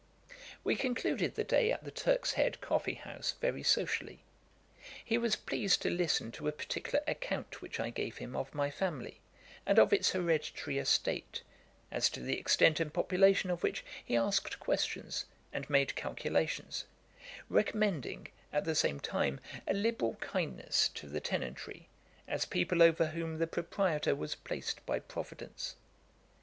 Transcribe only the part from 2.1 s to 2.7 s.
Head